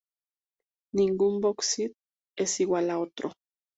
Ningún 0.95 1.41
Box 1.41 1.73
Set 1.75 1.93
es 2.35 2.59
igual 2.59 2.89
a 2.89 2.97
otro. 2.97 3.33